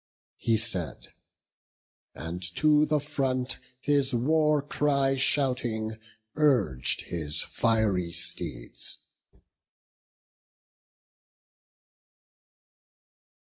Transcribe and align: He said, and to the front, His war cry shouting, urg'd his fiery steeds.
He 0.39 0.57
said, 0.57 1.09
and 2.15 2.41
to 2.55 2.87
the 2.87 2.99
front, 2.99 3.59
His 3.79 4.15
war 4.15 4.63
cry 4.63 5.15
shouting, 5.15 5.99
urg'd 6.35 7.01
his 7.01 7.43
fiery 7.43 8.11
steeds. 8.11 8.97